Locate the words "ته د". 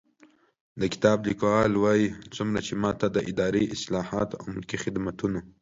2.99-3.17